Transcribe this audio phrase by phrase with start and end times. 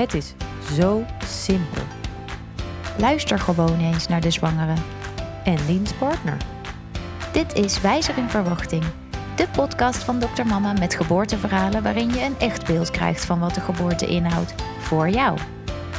[0.00, 0.34] Het is
[0.72, 1.82] zo simpel.
[2.98, 4.74] Luister gewoon eens naar de zwangere.
[5.44, 6.36] En Liens partner.
[7.32, 8.84] Dit is Wijzer in Verwachting.
[9.36, 10.46] De podcast van Dr.
[10.46, 14.54] Mama met geboorteverhalen waarin je een echt beeld krijgt van wat de geboorte inhoudt.
[14.78, 15.38] Voor jou.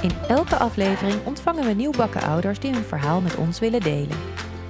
[0.01, 4.17] In elke aflevering ontvangen we nieuwbakken ouders die hun verhaal met ons willen delen.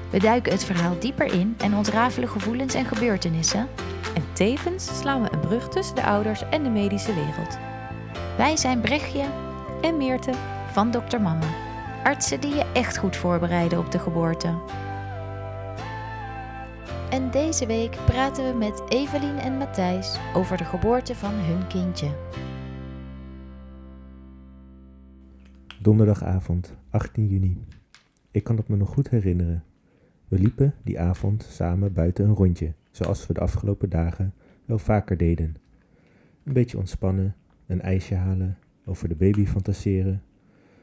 [0.10, 3.68] We duiken het verhaal dieper in en ontrafelen gevoelens en gebeurtenissen.
[4.16, 7.71] En tevens slaan we een brug tussen de ouders en de medische wereld.
[8.42, 9.32] Wij zijn Brechtje
[9.82, 10.34] En Meerte,
[10.72, 11.20] van Dr.
[11.20, 11.50] Mama.
[12.04, 14.62] Artsen die je echt goed voorbereiden op de geboorte.
[17.10, 22.10] En deze week praten we met Evelien en Matthijs over de geboorte van hun kindje.
[25.82, 27.66] Donderdagavond, 18 juni.
[28.32, 29.64] Ik kan het me nog goed herinneren.
[30.28, 34.34] We liepen die avond samen buiten een rondje, zoals we de afgelopen dagen
[34.66, 35.56] wel vaker deden.
[36.44, 37.36] Een beetje ontspannen,
[37.72, 40.22] een ijsje halen, over de baby fantaseren.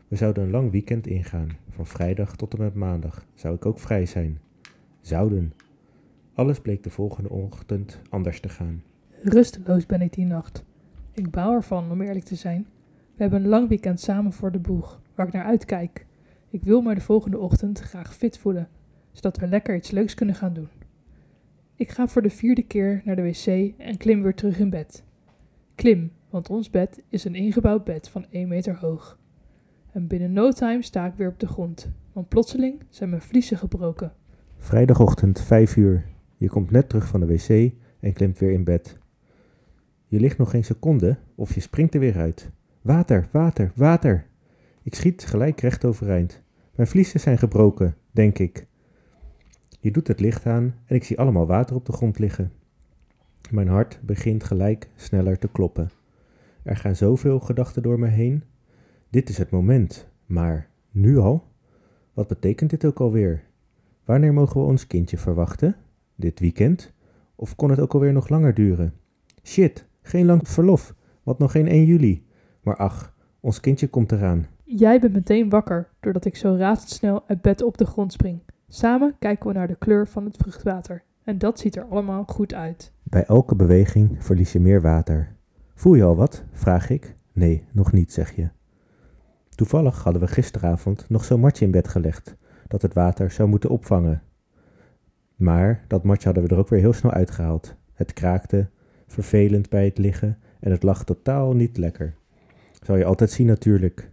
[0.09, 3.79] We zouden een lang weekend ingaan, van vrijdag tot en met maandag zou ik ook
[3.79, 4.39] vrij zijn.
[5.01, 5.53] Zouden.
[6.35, 8.83] Alles bleek de volgende ochtend anders te gaan.
[9.23, 10.65] Rusteloos ben ik die nacht.
[11.13, 12.67] Ik bouw ervan, om eerlijk te zijn.
[13.15, 16.07] We hebben een lang weekend samen voor de boeg, waar ik naar uitkijk.
[16.51, 18.69] Ik wil me de volgende ochtend graag fit voelen,
[19.13, 20.69] zodat we lekker iets leuks kunnen gaan doen.
[21.75, 25.05] Ik ga voor de vierde keer naar de wc en klim weer terug in bed.
[25.75, 29.19] Klim, want ons bed is een ingebouwd bed van 1 meter hoog.
[29.93, 33.57] En binnen no time sta ik weer op de grond, want plotseling zijn mijn vliezen
[33.57, 34.13] gebroken.
[34.57, 36.05] Vrijdagochtend, 5 uur.
[36.37, 38.99] Je komt net terug van de wc en klimt weer in bed.
[40.07, 42.51] Je ligt nog geen seconde of je springt er weer uit.
[42.83, 44.27] Water, water, water.
[44.83, 46.43] Ik schiet gelijk recht overeind.
[46.75, 48.67] Mijn vliezen zijn gebroken, denk ik.
[49.81, 52.53] Je doet het licht aan en ik zie allemaal water op de grond liggen.
[53.51, 55.91] Mijn hart begint gelijk sneller te kloppen.
[56.69, 58.43] Er gaan zoveel gedachten door me heen.
[59.11, 61.45] Dit is het moment, maar nu al?
[62.13, 63.45] Wat betekent dit ook alweer?
[64.05, 65.77] Wanneer mogen we ons kindje verwachten?
[66.15, 66.93] Dit weekend?
[67.35, 68.93] Of kon het ook alweer nog langer duren?
[69.43, 72.27] Shit, geen lang verlof, want nog geen 1 juli.
[72.63, 74.47] Maar ach, ons kindje komt eraan.
[74.65, 78.41] Jij bent meteen wakker doordat ik zo razendsnel uit bed op de grond spring.
[78.69, 81.03] Samen kijken we naar de kleur van het vruchtwater.
[81.25, 82.93] En dat ziet er allemaal goed uit.
[83.03, 85.37] Bij elke beweging verlies je meer water.
[85.79, 86.45] Voel je al wat?
[86.53, 87.15] vraag ik.
[87.33, 88.49] Nee, nog niet, zeg je.
[89.49, 92.37] Toevallig hadden we gisteravond nog zo'n matje in bed gelegd
[92.69, 94.23] dat het water zou moeten opvangen.
[95.37, 97.75] Maar dat matje hadden we er ook weer heel snel uitgehaald.
[97.93, 98.69] Het kraakte,
[99.07, 102.15] vervelend bij het liggen en het lag totaal niet lekker.
[102.83, 104.11] Zal je altijd zien natuurlijk.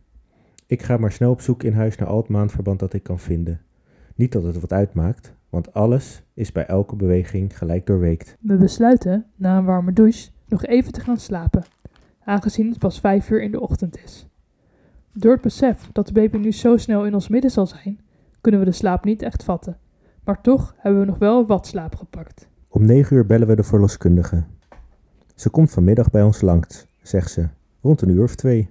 [0.66, 3.20] Ik ga maar snel op zoek in huis naar al het maandverband dat ik kan
[3.20, 3.62] vinden.
[4.16, 8.38] Niet dat het wat uitmaakt, want alles is bij elke beweging gelijk doorweekt.
[8.40, 11.64] We besluiten, na een warme douche, nog even te gaan slapen,
[12.24, 14.28] aangezien het pas vijf uur in de ochtend is.
[15.14, 18.00] Door het besef dat de baby nu zo snel in ons midden zal zijn,
[18.42, 19.78] kunnen we de slaap niet echt vatten.
[20.24, 22.48] Maar toch hebben we nog wel wat slaap gepakt.
[22.68, 24.44] Om negen uur bellen we de verloskundige.
[25.36, 27.48] Ze komt vanmiddag bij ons langs, zegt ze,
[27.82, 28.70] rond een uur of twee.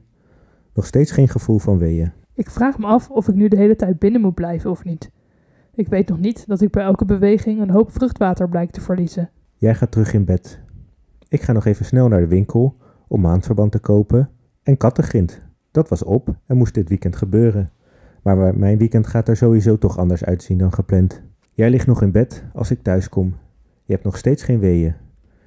[0.75, 2.13] Nog steeds geen gevoel van weeën.
[2.35, 5.11] Ik vraag me af of ik nu de hele tijd binnen moet blijven of niet.
[5.75, 9.31] Ik weet nog niet dat ik bij elke beweging een hoop vruchtwater blijkt te verliezen.
[9.57, 10.61] Jij gaat terug in bed.
[11.35, 12.77] Ik ga nog even snel naar de winkel
[13.09, 14.31] om maandverband te kopen
[14.63, 15.43] en kattengrind.
[15.71, 17.73] Dat was op en moest dit weekend gebeuren.
[18.23, 21.23] Maar mijn weekend gaat er sowieso toch anders uitzien dan gepland.
[21.53, 23.35] Jij ligt nog in bed als ik thuis kom.
[23.85, 24.95] Je hebt nog steeds geen weeën.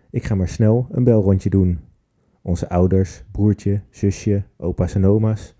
[0.09, 1.80] Ik ga maar snel een belrondje doen.
[2.42, 5.56] Onze ouders, broertje, zusje, opa's en oma's.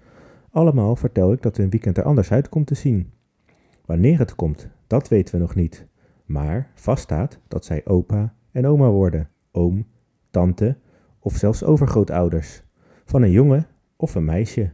[0.52, 3.12] Allemaal vertel ik dat hun weekend er anders uit komt te zien.
[3.86, 5.88] Wanneer het komt, dat weten we nog niet.
[6.26, 9.86] Maar vaststaat dat zij opa en oma worden, oom,
[10.30, 10.78] tante
[11.20, 12.64] of zelfs overgrootouders.
[13.06, 14.72] Van een jongen of een meisje.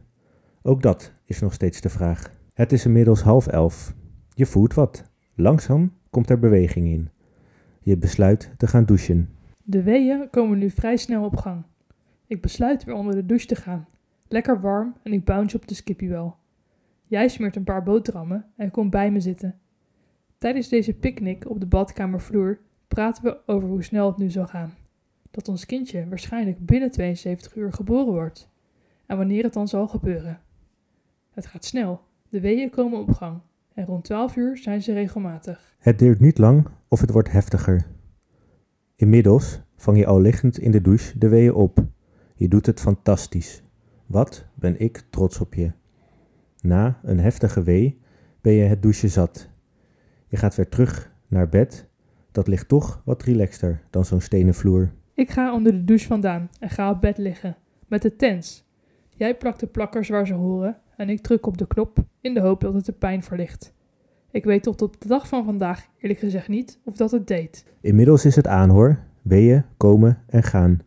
[0.62, 2.30] Ook dat is nog steeds de vraag.
[2.54, 3.94] Het is inmiddels half elf.
[4.34, 5.10] Je voelt wat.
[5.34, 7.10] Langzaam komt er beweging in.
[7.80, 9.28] Je besluit te gaan douchen.
[9.62, 11.62] De weeën komen nu vrij snel op gang.
[12.26, 13.86] Ik besluit weer onder de douche te gaan.
[14.28, 16.14] Lekker warm en ik bounce op de skippy
[17.02, 19.58] Jij smeert een paar boterhammen en komt bij me zitten.
[20.38, 24.72] Tijdens deze picknick op de badkamervloer praten we over hoe snel het nu zal gaan.
[25.34, 28.50] Dat ons kindje waarschijnlijk binnen 72 uur geboren wordt.
[29.06, 30.40] En wanneer het dan zal gebeuren.
[31.30, 32.00] Het gaat snel.
[32.28, 33.40] De weeën komen op gang.
[33.72, 35.76] En rond 12 uur zijn ze regelmatig.
[35.78, 37.86] Het duurt niet lang of het wordt heftiger.
[38.96, 41.84] Inmiddels vang je al liggend in de douche de weeën op.
[42.34, 43.62] Je doet het fantastisch.
[44.06, 45.72] Wat ben ik trots op je.
[46.60, 48.00] Na een heftige wee
[48.40, 49.50] ben je het douchen zat.
[50.26, 51.88] Je gaat weer terug naar bed.
[52.32, 54.92] Dat ligt toch wat relaxter dan zo'n stenen vloer.
[55.14, 57.56] Ik ga onder de douche vandaan en ga op bed liggen.
[57.86, 58.64] Met de tens.
[59.08, 62.40] Jij plakt de plakkers waar ze horen en ik druk op de knop in de
[62.40, 63.74] hoop dat het de pijn verlicht.
[64.30, 67.64] Ik weet tot op de dag van vandaag eerlijk gezegd niet of dat het deed.
[67.80, 68.98] Inmiddels is het aan hoor.
[69.22, 70.80] Weeën, komen en gaan.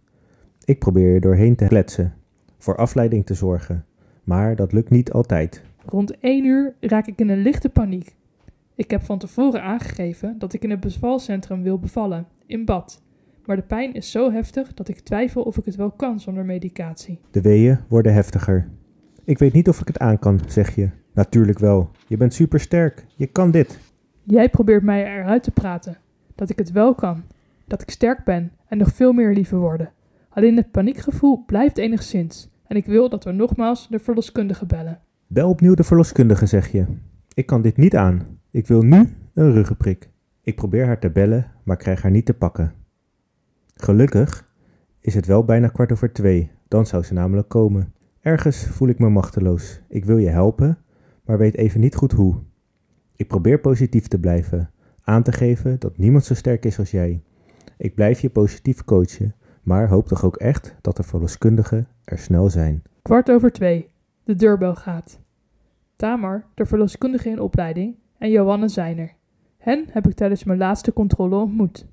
[0.63, 2.13] Ik probeer er doorheen te kletsen,
[2.57, 3.85] voor afleiding te zorgen.
[4.23, 5.61] Maar dat lukt niet altijd.
[5.85, 8.15] Rond 1 uur raak ik in een lichte paniek.
[8.75, 13.01] Ik heb van tevoren aangegeven dat ik in het bevalcentrum wil bevallen, in bad.
[13.47, 16.45] Maar de pijn is zo heftig dat ik twijfel of ik het wel kan zonder
[16.45, 17.19] medicatie.
[17.31, 18.69] De weeën worden heftiger.
[19.23, 20.89] Ik weet niet of ik het aan kan, zeg je.
[21.13, 21.89] Natuurlijk wel.
[22.07, 23.05] Je bent supersterk.
[23.15, 23.79] Je kan dit.
[24.23, 25.97] Jij probeert mij eruit te praten.
[26.35, 27.23] Dat ik het wel kan.
[27.65, 29.91] Dat ik sterk ben en nog veel meer liever worden.
[30.29, 32.49] Alleen het paniekgevoel blijft enigszins.
[32.67, 34.99] En ik wil dat we nogmaals de verloskundige bellen.
[35.27, 36.85] Bel opnieuw de verloskundige, zeg je.
[37.33, 38.39] Ik kan dit niet aan.
[38.51, 40.09] Ik wil nu een ruggenprik.
[40.41, 42.73] Ik probeer haar te bellen, maar krijg haar niet te pakken.
[43.77, 44.49] Gelukkig
[44.99, 47.93] is het wel bijna kwart over twee, dan zou ze namelijk komen.
[48.21, 49.81] Ergens voel ik me machteloos.
[49.87, 50.77] Ik wil je helpen,
[51.25, 52.35] maar weet even niet goed hoe.
[53.15, 54.71] Ik probeer positief te blijven,
[55.01, 57.23] aan te geven dat niemand zo sterk is als jij.
[57.77, 62.49] Ik blijf je positief coachen, maar hoop toch ook echt dat de verloskundigen er snel
[62.49, 62.83] zijn.
[63.01, 63.89] Kwart over twee.
[64.23, 65.19] De deurbel gaat.
[65.95, 69.13] Tamar, de verloskundige in opleiding, en Johanne zijn er.
[69.57, 71.87] Hen heb ik tijdens mijn laatste controle ontmoet.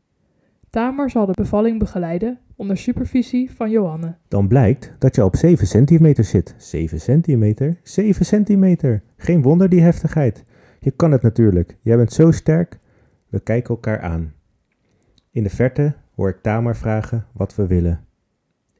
[0.74, 4.14] Tamar zal de bevalling begeleiden onder supervisie van Johanne.
[4.28, 6.54] Dan blijkt dat je op 7 centimeter zit.
[6.58, 7.80] 7 centimeter?
[7.82, 9.02] 7 centimeter!
[9.16, 10.44] Geen wonder die heftigheid.
[10.80, 11.76] Je kan het natuurlijk.
[11.80, 12.78] Jij bent zo sterk.
[13.28, 14.32] We kijken elkaar aan.
[15.30, 18.06] In de verte hoor ik Tamar vragen wat we willen.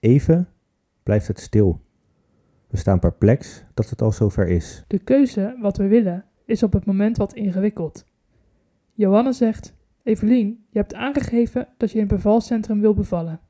[0.01, 0.49] Even
[1.03, 1.81] blijft het stil.
[2.69, 4.85] We staan perplex dat het al zover is.
[4.87, 8.05] De keuze wat we willen is op het moment wat ingewikkeld.
[8.93, 9.74] Johanne zegt:
[10.05, 13.41] Evelien, je hebt aangegeven dat je in het bevalcentrum wil bevallen.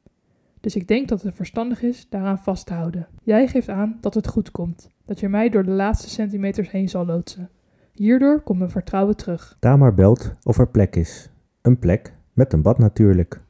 [0.61, 3.09] Dus ik denk dat het verstandig is daaraan vast te houden.
[3.23, 6.89] Jij geeft aan dat het goed komt, dat je mij door de laatste centimeters heen
[6.89, 7.51] zal loodsen.
[7.93, 9.57] Hierdoor komt mijn vertrouwen terug.
[9.61, 11.31] Tamar belt of er plek is.
[11.63, 13.41] Een plek met een bad natuurlijk.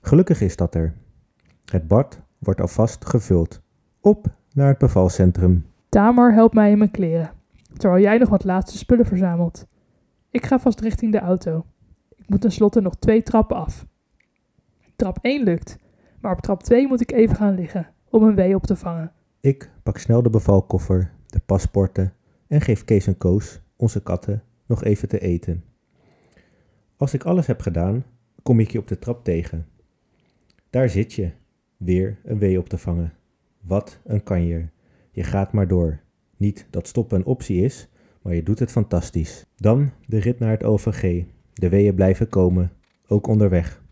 [0.00, 0.94] Gelukkig is dat er.
[1.64, 3.60] Het bad wordt alvast gevuld.
[4.00, 5.66] Op naar het bevalcentrum.
[5.88, 7.30] Tamar helpt mij in mijn kleren,
[7.76, 9.66] terwijl jij nog wat laatste spullen verzamelt.
[10.30, 11.64] Ik ga vast richting de auto.
[12.22, 13.86] Ik moet tenslotte nog twee trappen af.
[14.96, 15.78] Trap 1 lukt,
[16.20, 19.12] maar op trap 2 moet ik even gaan liggen om een wee op te vangen.
[19.40, 22.12] Ik pak snel de bevalkoffer, de paspoorten
[22.46, 25.64] en geef Kees en Koos, onze katten, nog even te eten.
[26.96, 28.04] Als ik alles heb gedaan,
[28.42, 29.66] kom ik je op de trap tegen.
[30.70, 31.30] Daar zit je,
[31.76, 33.12] weer een wee op te vangen.
[33.60, 34.70] Wat een kanjer.
[35.10, 36.00] Je gaat maar door.
[36.36, 37.88] Niet dat stoppen een optie is,
[38.22, 39.46] maar je doet het fantastisch.
[39.56, 41.24] Dan de rit naar het OVG.
[41.62, 42.72] De weeën blijven komen,
[43.08, 43.82] ook onderweg.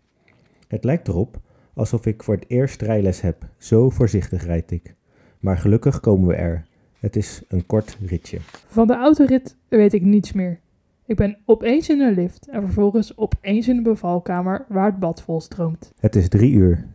[0.67, 1.39] Het lijkt erop
[1.73, 3.47] alsof ik voor het eerst rijles heb.
[3.57, 4.95] Zo voorzichtig rijd ik.
[5.39, 6.65] Maar gelukkig komen we er.
[6.99, 8.37] Het is een kort ritje.
[8.67, 10.59] Van de autorit weet ik niets meer.
[11.05, 15.21] Ik ben opeens in een lift en vervolgens opeens in de bevalkamer waar het bad
[15.21, 15.93] volstroomt.
[15.99, 16.87] Het is drie uur.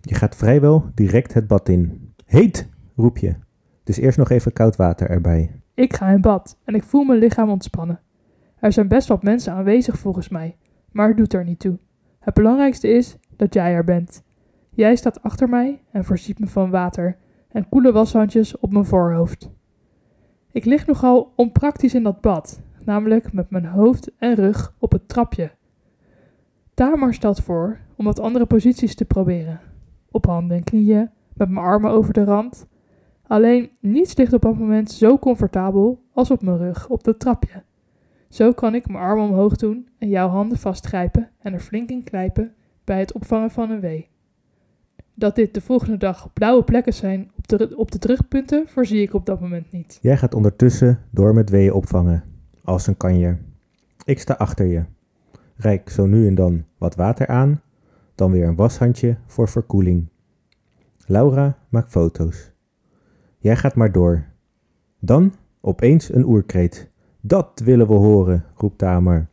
[0.00, 2.12] Je gaat vrijwel direct het bad in.
[2.24, 3.34] Heet, roep je.
[3.84, 5.50] Dus eerst nog even koud water erbij.
[5.74, 8.00] Ik ga in bad en ik voel mijn lichaam ontspannen.
[8.60, 10.56] Er zijn best wat mensen aanwezig volgens mij,
[10.90, 11.78] maar het doet er niet toe.
[12.18, 14.24] Het belangrijkste is dat jij er bent.
[14.70, 17.16] Jij staat achter mij en voorziet me van water
[17.48, 19.50] en koele washandjes op mijn voorhoofd.
[20.52, 25.08] Ik lig nogal onpraktisch in dat bad, namelijk met mijn hoofd en rug op het
[25.08, 25.50] trapje.
[26.74, 29.60] Tamar stelt voor om wat andere posities te proberen.
[30.10, 32.66] Op handen en knieën, met mijn armen over de rand.
[33.26, 37.62] Alleen niets ligt op dat moment zo comfortabel als op mijn rug op dat trapje.
[38.36, 42.02] Zo kan ik mijn armen omhoog doen en jouw handen vastgrijpen en er flink in
[42.04, 44.08] knijpen bij het opvangen van een wee.
[45.14, 49.14] Dat dit de volgende dag blauwe plekken zijn op de, op de terugpunten, voorzie ik
[49.14, 49.98] op dat moment niet.
[50.00, 52.24] Jij gaat ondertussen door met weeën opvangen,
[52.64, 53.38] als een kanjer.
[54.04, 54.84] Ik sta achter je.
[55.56, 57.60] Rijk zo nu en dan wat water aan,
[58.14, 60.08] dan weer een washandje voor verkoeling.
[61.06, 62.52] Laura maakt foto's.
[63.38, 64.24] Jij gaat maar door.
[64.98, 66.94] Dan opeens een oerkreet.
[67.26, 69.26] Dat willen we horen, roept Tamar.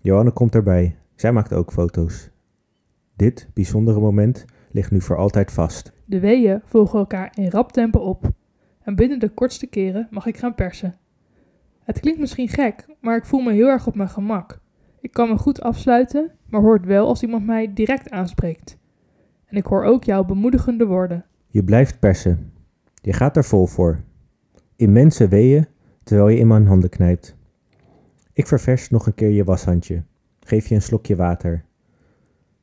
[0.00, 0.96] Johanne komt erbij.
[1.14, 2.30] Zij maakt ook foto's.
[3.16, 5.92] Dit bijzondere moment ligt nu voor altijd vast.
[6.04, 8.30] De weeën volgen elkaar in rap tempo op.
[8.82, 10.94] En binnen de kortste keren mag ik gaan persen.
[11.84, 14.60] Het klinkt misschien gek, maar ik voel me heel erg op mijn gemak.
[15.00, 18.78] Ik kan me goed afsluiten, maar hoor het wel als iemand mij direct aanspreekt.
[19.46, 21.24] En ik hoor ook jouw bemoedigende woorden.
[21.46, 22.52] Je blijft persen.
[22.94, 23.98] Je gaat er vol voor.
[24.76, 25.66] Immense weeën
[26.06, 27.36] terwijl je in mijn handen knijpt.
[28.32, 30.02] Ik ververs nog een keer je washandje.
[30.40, 31.64] Geef je een slokje water.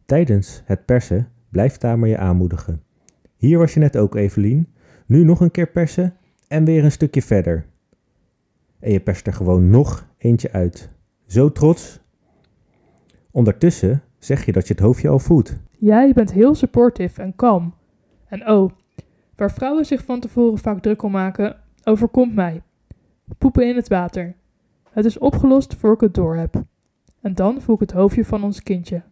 [0.06, 2.84] Tijdens het persen blijft Tamer je aanmoedigen.
[3.36, 4.68] Hier was je net ook, Evelien.
[5.06, 6.16] Nu nog een keer persen
[6.48, 7.66] en weer een stukje verder.
[8.80, 10.90] En je perst er gewoon nog eentje uit.
[11.26, 12.00] Zo trots.
[13.32, 15.58] Ondertussen zeg je dat je het hoofdje al voelt.
[15.78, 17.74] Jij bent heel supportive en kalm.
[18.28, 18.72] En oh,
[19.36, 22.62] waar vrouwen zich van tevoren vaak druk om maken, overkomt mij.
[23.38, 24.36] Poepen in het water.
[24.90, 26.64] Het is opgelost voor ik het door heb.
[27.22, 29.04] En dan voel ik het hoofdje van ons kindje.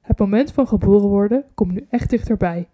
[0.00, 2.68] Het moment van geboren worden komt nu echt dichterbij.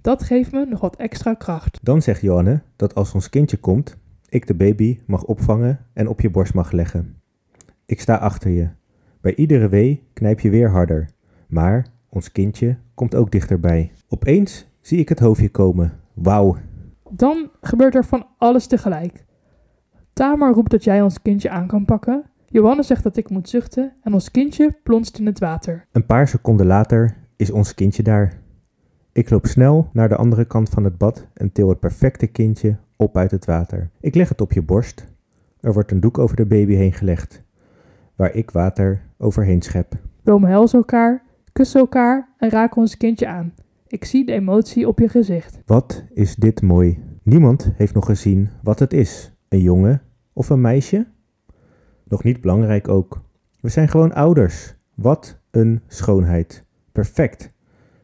[0.00, 1.78] Dat geeft me nog wat extra kracht.
[1.82, 3.96] Dan zegt Johanne dat als ons kindje komt,
[4.28, 7.20] ik de baby mag opvangen en op je borst mag leggen.
[7.86, 8.68] Ik sta achter je.
[9.20, 11.08] Bij iedere wee knijp je weer harder.
[11.46, 13.92] Maar ons kindje komt ook dichterbij.
[14.08, 16.00] Opeens zie ik het hoofdje komen.
[16.14, 16.56] Wauw.
[17.10, 19.24] Dan gebeurt er van alles tegelijk.
[20.18, 22.24] Tamar roept dat jij ons kindje aan kan pakken.
[22.46, 25.86] Johannes zegt dat ik moet zuchten en ons kindje plonst in het water.
[25.92, 28.40] Een paar seconden later is ons kindje daar.
[29.12, 32.76] Ik loop snel naar de andere kant van het bad en til het perfecte kindje
[32.96, 33.90] op uit het water.
[34.00, 35.06] Ik leg het op je borst.
[35.60, 37.42] Er wordt een doek over de baby heen gelegd,
[38.16, 39.92] waar ik water overheen schep.
[40.22, 41.22] We omhelzen elkaar,
[41.52, 43.54] kussen elkaar en raken ons kindje aan.
[43.86, 45.58] Ik zie de emotie op je gezicht.
[45.66, 47.02] Wat is dit mooi?
[47.22, 49.32] Niemand heeft nog gezien wat het is.
[49.48, 50.02] Een jongen
[50.38, 51.06] of een meisje?
[52.04, 53.20] Nog niet belangrijk ook.
[53.60, 54.74] We zijn gewoon ouders.
[54.94, 56.64] Wat een schoonheid.
[56.92, 57.54] Perfect.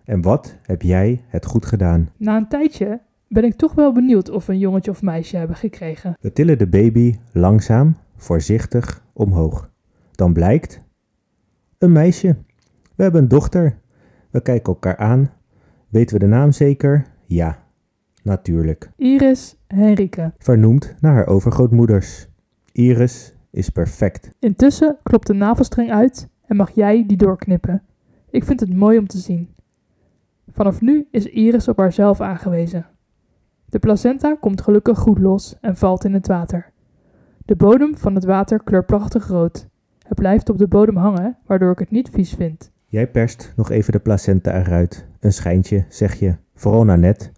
[0.04, 2.10] En wat heb jij het goed gedaan?
[2.16, 5.56] Na een tijdje ben ik toch wel benieuwd of we een jongetje of meisje hebben
[5.56, 6.16] gekregen.
[6.20, 9.70] We tillen de baby langzaam, voorzichtig omhoog.
[10.10, 10.80] Dan blijkt
[11.78, 12.36] een meisje.
[12.94, 13.78] We hebben een dochter.
[14.30, 15.30] We kijken elkaar aan.
[15.88, 17.06] Weten we de naam zeker?
[17.26, 17.63] Ja,
[18.24, 18.90] natuurlijk.
[18.96, 20.32] Iris Henrike.
[20.38, 22.28] Vernoemd naar haar overgrootmoeders.
[22.72, 24.30] Iris is perfect.
[24.38, 27.82] Intussen klopt de navelstreng uit en mag jij die doorknippen.
[28.30, 29.48] Ik vind het mooi om te zien.
[30.52, 32.86] Vanaf nu is Iris op haarzelf aangewezen.
[33.66, 36.72] De placenta komt gelukkig goed los en valt in het water.
[37.44, 39.68] De bodem van het water kleurt prachtig rood.
[39.98, 42.72] Het blijft op de bodem hangen, waardoor ik het niet vies vind.
[42.86, 45.06] Jij perst nog even de placenta eruit.
[45.20, 46.36] Een schijntje, zeg je.
[46.54, 47.32] Vooral naar net.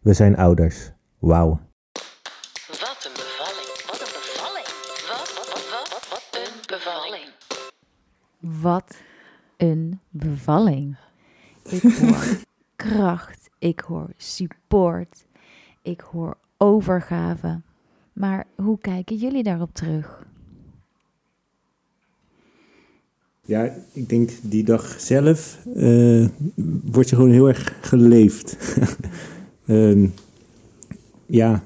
[0.00, 0.90] We zijn ouders.
[1.18, 1.60] Wauw.
[2.68, 3.68] Wat een bevalling.
[3.86, 4.66] Wat een bevalling.
[5.08, 7.28] Wat, wat, wat, wat, wat, wat een bevalling.
[8.62, 8.96] Wat
[9.56, 10.96] een bevalling.
[11.70, 12.38] Ik hoor
[12.76, 15.26] kracht, ik hoor support,
[15.82, 17.60] ik hoor overgave.
[18.12, 20.26] Maar hoe kijken jullie daarop terug?
[23.42, 26.28] Ja, ik denk die dag zelf eh
[26.84, 28.56] word je gewoon heel erg geleefd.
[29.70, 30.06] Ehm,
[31.26, 31.64] ja,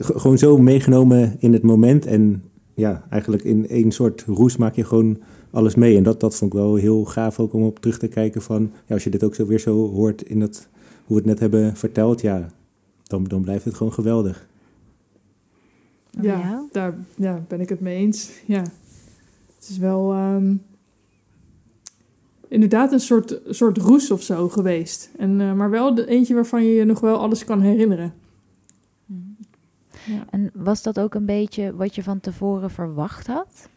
[0.00, 2.06] gewoon zo meegenomen in het moment.
[2.06, 2.42] En
[2.74, 5.18] ja, eigenlijk in één soort roes maak je gewoon
[5.50, 5.96] alles mee.
[5.96, 8.70] En dat, dat vond ik wel heel gaaf ook om op terug te kijken van...
[8.86, 10.68] Ja, als je dit ook zo weer zo hoort in dat,
[11.04, 12.50] hoe we het net hebben verteld, ja,
[13.02, 14.48] dan, dan blijft het gewoon geweldig.
[16.20, 18.30] Ja, daar ja, ben ik het mee eens.
[18.46, 18.62] Ja.
[19.56, 20.54] Het is wel ehm,
[22.48, 25.10] inderdaad een soort, soort roes of zo geweest.
[25.18, 28.14] En, eh, maar wel de eentje waarvan je je nog wel alles kan herinneren.
[30.06, 30.24] Ja.
[30.30, 33.68] En was dat ook een beetje wat je van tevoren verwacht had?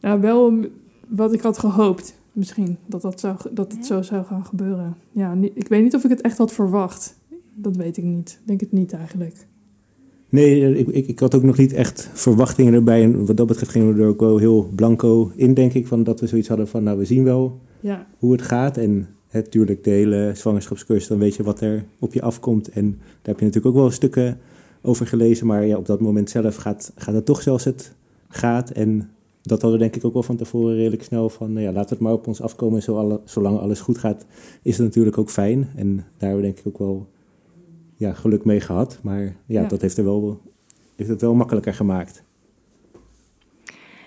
[0.00, 0.66] Ja, wel m-
[1.08, 2.14] wat ik had gehoopt.
[2.32, 3.86] Misschien dat, dat, zou, dat het Ja.
[3.86, 4.96] zo zou gaan gebeuren.
[5.12, 7.18] Ja, ik weet niet of ik het echt had verwacht.
[7.54, 8.38] Dat weet ik niet.
[8.40, 9.46] Ik denk het niet eigenlijk.
[10.34, 13.02] Nee, ik, ik, ik had ook nog niet echt verwachtingen erbij.
[13.02, 15.86] En wat dat betreft gingen we er ook wel heel blanco in, denk ik.
[15.86, 18.76] Van dat we zoiets hadden van, nou, we zien wel Ja, hoe het gaat.
[18.76, 22.68] En natuurlijk de hele zwangerschapscursus, dan weet je wat er op je afkomt.
[22.68, 24.38] En daar heb je natuurlijk ook wel stukken
[24.82, 25.46] over gelezen.
[25.46, 27.92] Maar ja, op dat moment zelf gaat, gaat het toch zoals het
[28.28, 28.70] gaat.
[28.70, 29.10] En
[29.42, 31.52] dat hadden we denk ik ook wel van tevoren redelijk snel van...
[31.52, 32.82] Nou ja, we het maar op ons afkomen.
[32.82, 34.26] Zo alle- zolang alles goed gaat,
[34.62, 35.68] is het natuurlijk ook fijn.
[35.76, 37.06] En daar hebben we denk ik ook wel
[38.06, 38.98] ja, geluk mee gehad.
[39.02, 39.66] Maar ja, Ja.
[39.68, 40.40] dat heeft, er wel,
[40.96, 42.22] heeft het wel makkelijker gemaakt.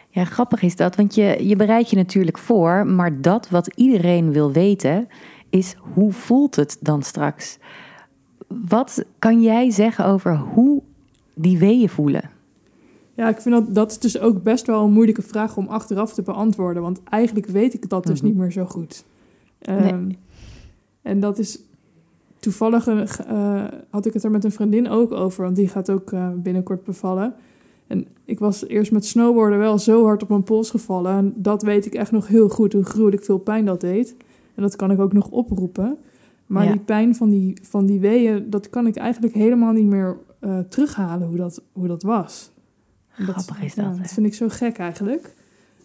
[0.09, 4.31] Ja, grappig is dat, want je, je bereidt je natuurlijk voor, maar dat wat iedereen
[4.31, 5.07] wil weten
[5.49, 7.57] is hoe voelt het dan straks?
[8.47, 10.81] Wat kan jij zeggen over hoe
[11.33, 12.29] die weeën voelen?
[13.13, 16.13] Ja, ik vind dat, dat is dus ook best wel een moeilijke vraag om achteraf
[16.13, 16.81] te beantwoorden.
[16.83, 18.27] Want eigenlijk weet ik dat dus Mhm.
[18.29, 19.03] niet meer zo goed.
[19.59, 20.09] Ehm,
[21.01, 21.59] En dat is
[22.39, 25.43] toevallig, een, eh, had ik het er met een vriendin ook over.
[25.43, 27.33] Want die gaat ook eh, binnenkort bevallen.
[27.87, 31.11] En ik was eerst met snowboarden wel zo hard op mijn pols gevallen.
[31.11, 34.15] En dat weet ik echt nog heel goed, hoe gruwelijk veel pijn dat deed.
[34.55, 35.97] En dat kan ik ook nog oproepen.
[36.45, 36.71] Maar Ja.
[36.71, 40.59] die pijn van die, van die weeën, dat kan ik eigenlijk helemaal niet meer eh,
[40.59, 42.51] terughalen hoe dat, hoe dat was.
[43.15, 45.33] En Grappig is dat, dat vind ik zo gek eigenlijk.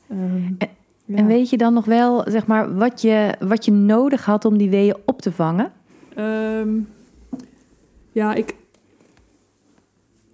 [0.09, 0.21] Ehm,
[0.59, 0.69] En-
[1.05, 1.17] ja.
[1.17, 4.59] En weet je dan nog wel, zeg maar, wat je, wat je nodig had om
[4.59, 5.73] die weeën op te vangen?
[6.15, 6.79] Ehm,
[8.13, 8.55] ja, ik,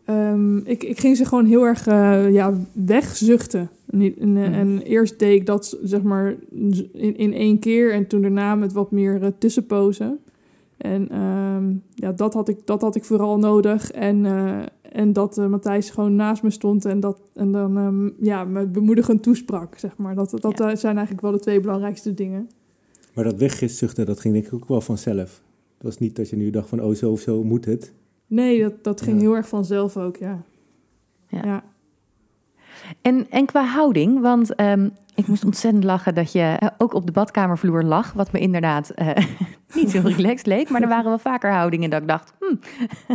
[0.04, 3.70] ehm, ik, ik ging ze gewoon heel erg eh, ja, wegzuchten.
[3.90, 4.52] En, en, eh, Mhm.
[4.52, 6.34] en eerst deed ik dat zeg maar
[6.92, 10.18] in, in één keer en toen daarna met wat meer eh, tussenpozen.
[10.76, 13.90] En ehm, ja, dat had, ik, dat had ik vooral nodig.
[13.90, 14.58] En, eh,
[14.92, 18.66] en dat eh, Matthijs gewoon naast me stond en, dat, en dan ehm, ja, me
[18.66, 20.14] bemoedigend toesprak, zeg maar.
[20.14, 20.76] Dat, dat Ja.
[20.76, 22.50] zijn eigenlijk wel de twee belangrijkste dingen.
[23.14, 25.42] Maar dat wegzuchten, dat ging denk ik ook wel vanzelf.
[25.78, 27.92] Het was niet dat je nu dacht van, oh zo of zo moet het.
[28.26, 29.22] Nee, dat, dat ging Ja.
[29.22, 30.42] heel erg vanzelf ook, ja.
[31.28, 31.40] Ja.
[31.44, 31.62] ja.
[33.02, 37.06] En, en qua houding, want ehm, ik moest ontzettend lachen dat je eh, ook op
[37.06, 39.16] de badkamervloer lag, wat me inderdaad eh,
[39.74, 42.58] niet zo relaxed leek, maar er waren wel vaker houdingen dat ik dacht, hmm,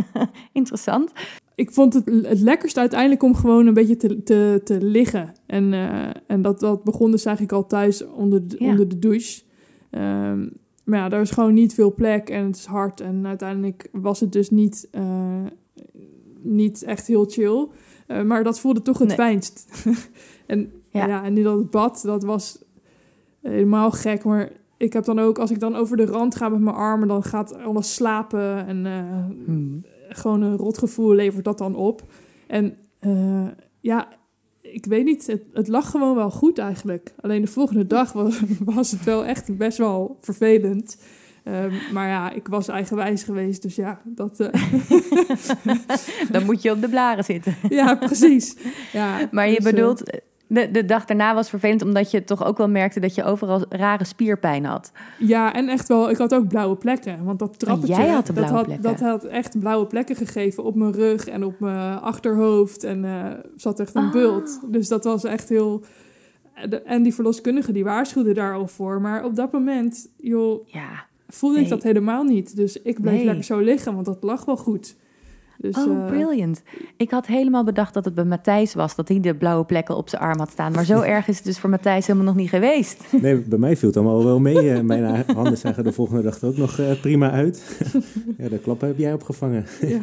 [0.52, 1.12] interessant.
[1.54, 5.32] Ik vond het, het lekkerst uiteindelijk om gewoon een beetje te, te, te liggen.
[5.46, 8.70] En, eh, en dat, dat begon dus eigenlijk al thuis onder de, Ja.
[8.70, 9.42] onder de douche.
[9.90, 10.46] Ehm,
[10.84, 13.00] maar ja, daar is gewoon niet veel plek en het is hard.
[13.00, 15.44] En uiteindelijk was het dus niet, eh,
[16.42, 17.66] niet echt heel chill.
[18.06, 19.16] Eh, maar dat voelde toch het Nee.
[19.16, 19.84] fijnst.
[20.46, 21.06] en, Ja.
[21.06, 21.24] ja.
[21.24, 22.58] en nu dat bad, dat was
[23.42, 24.24] helemaal gek.
[24.24, 27.08] Maar ik heb dan ook, als ik dan over de rand ga met mijn armen,
[27.08, 28.66] dan gaat alles slapen.
[28.66, 29.84] En eh, Hmm.
[30.08, 32.02] gewoon een rotgevoel levert dat dan op.
[32.46, 32.76] En
[33.80, 34.08] ja,
[34.72, 37.14] ik weet niet, het, het lag gewoon wel goed eigenlijk.
[37.20, 38.40] Alleen de volgende dag was,
[38.74, 41.02] was het wel echt best wel vervelend.
[41.44, 44.40] Ehm, maar ja, ik was eigenwijs geweest, dus ja, dat...
[44.40, 44.62] eh,
[46.32, 47.56] Dan moet je op de blaren zitten.
[47.68, 48.56] ja, precies.
[48.92, 50.02] Ja, Maar je dus, eh, bedoelt,
[50.54, 53.64] de, de dag daarna was vervelend omdat je toch ook wel merkte dat je overal
[53.68, 54.92] rare spierpijn had.
[55.18, 57.24] Ja, en echt wel, ik had ook blauwe plekken.
[57.24, 58.90] Want dat trappetje, jij had de dat, blauwe had, plekken.
[58.90, 62.84] dat had echt blauwe plekken gegeven op mijn rug en op mijn achterhoofd.
[62.84, 64.12] En eh zat echt een Ah.
[64.12, 64.60] bult.
[64.72, 65.84] Dus dat was echt heel...
[66.68, 69.00] de- En die verloskundige die waarschuwde daar al voor.
[69.00, 71.06] Maar op dat moment, joh, Ja.
[71.28, 71.64] voelde Nee.
[71.64, 72.56] ik dat helemaal niet.
[72.56, 73.24] Dus ik bleef Nee.
[73.24, 74.96] lekker zo liggen, want dat lag wel goed.
[75.64, 76.62] Dus, Oh, eh, brilliant.
[76.96, 80.08] Ik had helemaal bedacht dat het bij Matthijs was, dat hij de blauwe plekken op
[80.08, 80.72] zijn arm had staan.
[80.72, 83.04] Maar zo erg is het dus voor Matthijs helemaal nog niet geweest.
[83.20, 84.70] Nee, bij mij viel het allemaal wel mee.
[84.70, 87.80] Eh, Mijn handen zagen de volgende dag ook nog eh, prima uit.
[88.38, 89.66] ja, de klappen heb jij opgevangen.
[89.80, 89.98] ja.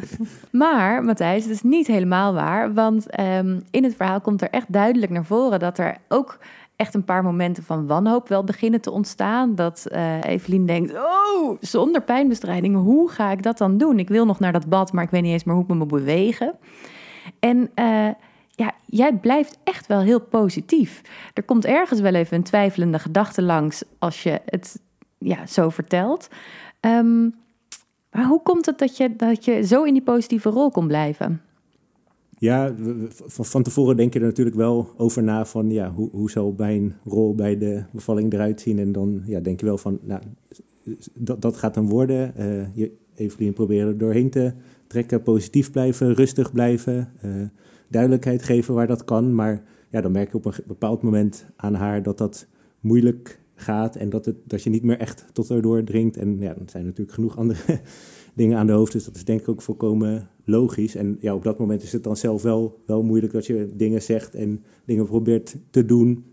[0.50, 2.74] Maar, Matthijs, het is niet helemaal waar.
[2.74, 6.38] Want ehm, in het verhaal komt er echt duidelijk naar voren dat er ook
[6.82, 9.54] echt een paar momenten van wanhoop wel beginnen te ontstaan.
[9.54, 13.98] Dat eh Evelien denkt, oh, zonder pijnbestrijding, hoe ga ik dat dan doen?
[13.98, 15.74] Ik wil nog naar dat bad, maar ik weet niet eens meer hoe ik me
[15.74, 16.54] moet bewegen.
[17.38, 18.08] En eh,
[18.48, 21.00] ja, jij blijft echt wel heel positief.
[21.34, 24.80] Er komt ergens wel even een twijfelende gedachte langs als je het
[25.18, 26.28] ja, zo vertelt.
[26.80, 27.22] Ehm,
[28.10, 31.42] maar hoe komt het dat je, dat je zo in die positieve rol kon blijven?
[32.42, 32.74] Ja,
[33.26, 36.96] van, tevoren denk je er natuurlijk wel over na van ja, hoe, hoe zal mijn
[37.04, 38.78] rol bij de bevalling eruit zien?
[38.78, 40.22] En dan ja, denk je wel van, nou,
[41.14, 42.34] dat, dat gaat dan worden.
[42.74, 44.52] Je, Evelien proberen er doorheen te
[44.86, 47.30] trekken, positief blijven, rustig blijven, eh,
[47.88, 49.34] duidelijkheid geven waar dat kan.
[49.34, 52.46] Maar ja, dan merk je op een bepaald moment aan haar dat dat
[52.80, 56.16] moeilijk gaat en dat, het, dat je niet meer echt tot haar doordringt.
[56.16, 57.80] En ja, dan zijn natuurlijk genoeg andere
[58.34, 60.94] dingen aan de hoofd, dus dat is denk ik ook volkomen logisch.
[60.94, 64.02] En ja, op dat moment is het dan zelf wel, wel moeilijk dat je dingen
[64.02, 66.24] zegt en dingen probeert te doen,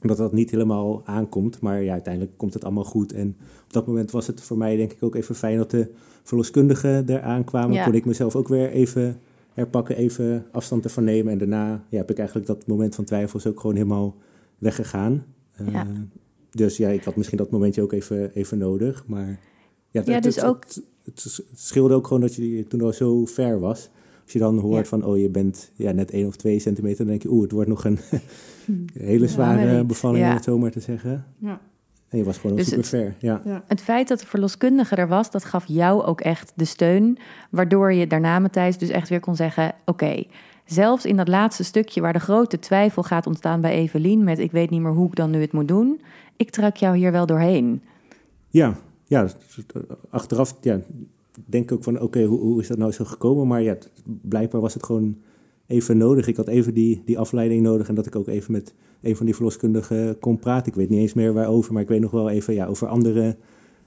[0.00, 1.60] dat dat niet helemaal aankomt.
[1.60, 3.12] Maar ja, uiteindelijk komt het allemaal goed.
[3.12, 5.90] En op dat moment was het voor mij denk ik ook even fijn dat de
[6.22, 7.72] verloskundigen eraan kwamen.
[7.74, 7.84] Ja.
[7.84, 9.18] Kon ik mezelf ook weer even
[9.52, 11.32] herpakken, even afstand ervan nemen.
[11.32, 14.14] En daarna ja, heb ik eigenlijk dat moment van twijfels ook gewoon helemaal
[14.58, 15.24] weggegaan.
[15.52, 15.86] Eh, Ja.
[16.50, 19.04] Dus ja, ik had misschien dat momentje ook even, even nodig.
[19.06, 19.26] Maar
[19.90, 20.64] ja, het, Ja, dus ook-
[21.14, 23.88] het, scheelde ook gewoon dat je toen al zo ver was.
[24.22, 24.84] Als je dan hoort Ja.
[24.88, 27.52] van, oh, je bent ja, net één of twee centimeter, dan denk je, oeh, het
[27.52, 27.98] wordt nog een
[28.98, 30.28] hele zware bevalling, Ja.
[30.30, 31.24] om het zo maar te zeggen.
[31.38, 31.60] Ja.
[32.08, 33.14] En je was gewoon Dus super het- ver.
[33.18, 33.42] Ja.
[33.44, 33.62] Ja.
[33.66, 37.18] Het feit dat de verloskundige er was, dat gaf jou ook echt de steun.
[37.50, 40.24] Waardoor je daarna, Matthijs, dus echt weer kon zeggen: Oké,
[40.64, 44.24] zelfs in dat laatste stukje waar de grote twijfel gaat ontstaan bij Evelien.
[44.24, 46.00] met ik weet niet meer hoe ik dan nu het moet doen.
[46.36, 47.82] Ik trek jou hier wel doorheen.
[48.48, 49.36] Ja, ja, dus,
[49.74, 50.80] eh, achteraf ja,
[51.44, 53.46] denk ik ook van, oké, hoe, hoe is dat nou zo gekomen?
[53.46, 55.16] Maar ja, blijkbaar was het gewoon
[55.66, 56.26] even nodig.
[56.26, 59.26] Ik had even die, die afleiding nodig en dat ik ook even met een van
[59.26, 60.66] die verloskundigen kon praten.
[60.66, 63.36] Ik weet niet eens meer waarover, maar ik weet nog wel even ja, over, andere,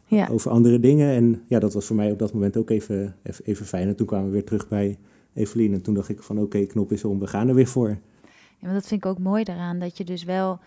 [0.05, 1.09] Ja, over andere dingen.
[1.09, 3.87] En ja, dat was voor mij op dat moment ook even, even, even fijn.
[3.87, 4.97] En toen kwamen we weer terug bij
[5.33, 7.89] Evelien en toen dacht ik van, oké, knop is om, we gaan er weer voor.
[8.59, 10.59] Ja, maar dat vind ik ook mooi daaraan, dat je dus wel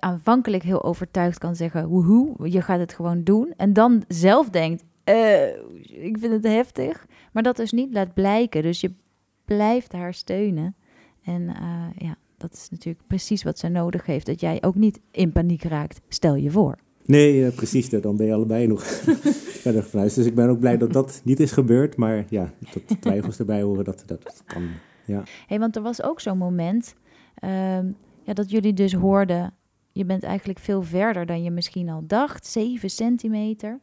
[0.00, 3.52] aanvankelijk heel overtuigd kan zeggen, woehoe, je gaat het gewoon doen.
[3.56, 5.46] En dan zelf denkt, eh,
[5.86, 7.06] ik vind het heftig.
[7.32, 8.62] Maar dat dus niet laat blijken.
[8.62, 8.92] Dus je
[9.44, 10.74] blijft haar steunen.
[11.22, 14.26] En eh, ja, dat is natuurlijk precies wat ze nodig heeft.
[14.26, 16.00] Dat jij ook niet in paniek raakt.
[16.08, 16.78] Stel je voor.
[17.06, 18.84] Nee, ja, precies, dan ben je allebei nog
[19.62, 19.86] verder.
[19.92, 21.96] Dus ik ben ook blij dat dat niet is gebeurd.
[21.96, 24.68] Maar ja, dat twijfels erbij horen, dat, dat, dat kan.
[25.06, 25.22] Ja.
[25.46, 26.94] Hey, want er was ook zo'n moment
[27.34, 27.90] ehm,
[28.22, 29.54] ja, dat jullie dus hoorden...
[29.94, 32.46] je bent eigenlijk veel verder dan je misschien al dacht.
[32.46, 33.80] 7 centimeter.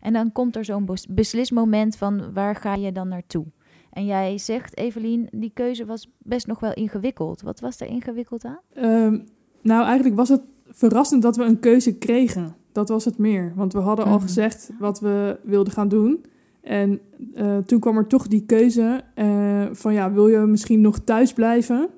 [0.00, 3.44] En dan komt er zo'n bes- beslismoment van waar ga je dan naartoe?
[3.92, 7.42] En jij zegt, Evelien, die keuze was best nog wel ingewikkeld.
[7.42, 8.60] Wat was er ingewikkeld aan?
[8.72, 9.18] Ehm,
[9.62, 10.40] nou, eigenlijk was het
[10.70, 12.54] verrassend dat we een keuze kregen.
[12.72, 13.52] Dat was het meer.
[13.56, 14.22] Want we hadden al Mhm.
[14.22, 16.24] gezegd wat we wilden gaan doen.
[16.60, 17.00] En
[17.34, 21.32] eh, toen kwam er toch die keuze eh, van ja, wil je misschien nog thuis
[21.32, 21.88] blijven?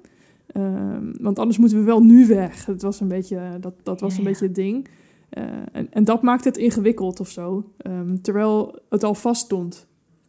[0.53, 2.67] Ehm, want anders moeten we wel nu weg.
[2.67, 4.29] Het was een beetje, dat, dat was een ja.
[4.29, 4.89] beetje het ding.
[5.29, 7.65] Eh, en, en dat maakte het ingewikkeld of zo.
[7.77, 9.87] Ehm, terwijl het al vast stond.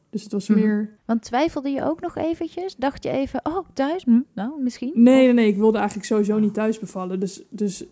[0.10, 0.60] Dus het was Mhm.
[0.60, 0.89] meer...
[1.05, 2.75] Want twijfelde je ook nog eventjes?
[2.75, 4.03] Dacht je even, oh, thuis?
[4.03, 4.91] Hm, nou, misschien?
[4.93, 5.47] Nee, nee, nee.
[5.47, 7.19] Ik wilde eigenlijk sowieso niet thuis bevallen.
[7.19, 7.86] Dus, dus,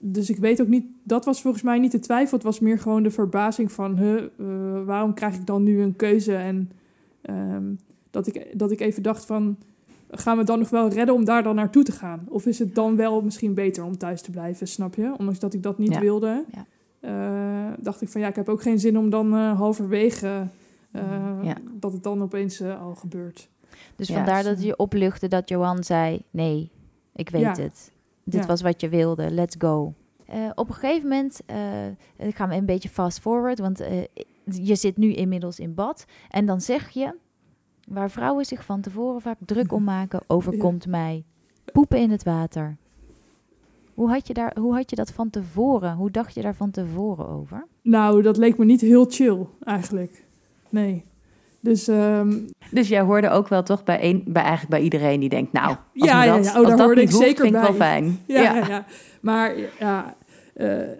[0.00, 0.84] dus ik weet ook niet...
[1.02, 2.36] Dat was volgens mij niet de twijfel.
[2.36, 3.98] Het was meer gewoon de verbazing van...
[3.98, 6.34] Huh, eh, waarom krijg ik dan nu een keuze?
[6.34, 6.70] En
[7.22, 7.64] ehm,
[8.10, 9.56] dat, ik, dat ik even dacht van...
[10.10, 12.26] Gaan we het dan nog wel redden om daar dan naartoe te gaan?
[12.28, 15.14] Of is het dan wel misschien beter om thuis te blijven, snap je?
[15.18, 16.00] Ondanks dat ik dat niet Ja.
[16.00, 16.44] wilde.
[16.52, 16.66] Ja.
[17.00, 20.46] eh, dacht ik van ja, ik heb ook geen zin om dan eh, halverwege...
[20.92, 21.54] eh, Ja.
[21.72, 23.48] Dat het dan opeens al gebeurt.
[23.96, 24.14] Dus Ja.
[24.14, 26.70] vandaar dat je opluchtte dat Johan zei, nee,
[27.14, 27.50] ik weet Ja.
[27.56, 27.92] het.
[28.24, 28.46] Dit Ja.
[28.46, 29.92] was wat je wilde, let's go.
[30.26, 33.78] Eh, op een gegeven moment, eh, ik ga een beetje fast forward, want
[34.44, 36.04] je zit nu inmiddels in bad.
[36.30, 37.14] En dan zeg je,
[37.88, 41.24] waar vrouwen zich van tevoren vaak druk om maken, overkomt mij.
[41.72, 42.76] Poepen in het water.
[43.94, 45.94] Hoe had, je daar, hoe had je dat van tevoren?
[45.94, 47.66] Hoe dacht je daar van tevoren over?
[47.82, 50.24] Nou, dat leek me niet heel chill eigenlijk.
[50.68, 51.04] Nee.
[51.60, 52.38] Dus ehm,
[52.70, 55.52] Dus jij hoorde ook wel toch bij, een, bij, eigenlijk bij iedereen die denkt...
[55.52, 56.50] nou, als Ja, me ja, dat, ja.
[56.50, 58.18] Oh, als daar dat hoorde niet ik hoeft, zeker vind ik wel fijn.
[58.26, 58.66] ja, ja.
[58.66, 58.84] ja.
[59.20, 60.16] Maar ja,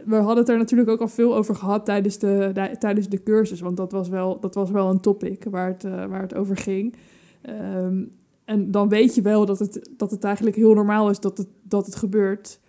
[0.04, 3.60] we hadden het er natuurlijk ook al veel over gehad tijdens de, tijdens de cursus.
[3.60, 6.56] Want dat was wel, dat was wel een topic waar het, eh, waar het over
[6.56, 6.94] ging.
[7.42, 8.04] Ehm,
[8.44, 11.48] en dan weet je wel dat het, dat het eigenlijk heel normaal is dat het,
[11.62, 12.60] dat het gebeurt.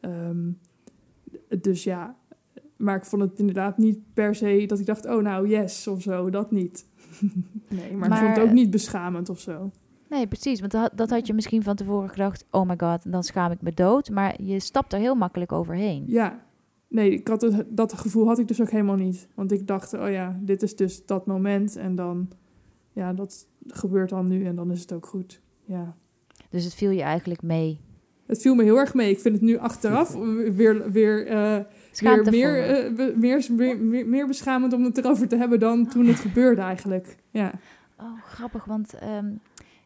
[0.00, 0.50] Ehm,
[1.60, 2.16] dus ja,
[2.76, 6.02] maar ik vond het inderdaad niet per se dat ik dacht, oh nou yes of
[6.02, 6.86] zo, dat niet.
[7.68, 9.70] nee, maar, ik vond het Maar- ook niet beschamend of zo.
[10.16, 10.60] Nee, precies.
[10.60, 13.62] Want dat, dat had je misschien van tevoren gedacht, oh my god, dan schaam ik
[13.62, 14.10] me dood.
[14.10, 16.04] Maar je stapt er heel makkelijk overheen.
[16.06, 16.44] Ja,
[16.88, 19.28] nee, ik had het, dat gevoel had ik dus ook helemaal niet.
[19.34, 22.28] Want ik dacht, oh ja, dit is dus dat moment en dan,
[22.92, 25.40] ja, dat gebeurt dan nu en dan is het ook goed.
[25.64, 25.96] Ja.
[26.50, 27.80] Dus het viel je eigenlijk mee.
[28.26, 29.10] Het viel me heel erg mee.
[29.10, 30.14] Ik vind het nu achteraf
[30.54, 31.60] weer, weer, eh,
[32.00, 36.06] weer meer, eh, meer, meer, meer, meer beschamend om het erover te hebben dan toen
[36.06, 37.16] het gebeurde eigenlijk.
[37.30, 37.52] Ja,
[38.00, 39.32] Oh, grappig, want ehm